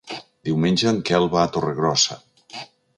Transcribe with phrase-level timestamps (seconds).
[0.49, 2.21] Diumenge en Quel va a Torregrossa.